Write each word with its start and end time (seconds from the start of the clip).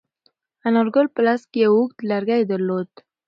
انارګل 0.67 1.07
په 1.15 1.19
لاس 1.25 1.41
کې 1.51 1.59
یو 1.65 1.73
اوږد 1.77 1.99
لرګی 2.11 2.41
درلود. 2.51 2.89